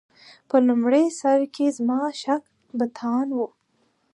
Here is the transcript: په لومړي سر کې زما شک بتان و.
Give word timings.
په 0.49 0.57
لومړي 0.67 1.05
سر 1.19 1.39
کې 1.55 1.65
زما 1.77 2.01
شک 2.21 2.43
بتان 2.79 3.27
و. 3.37 3.39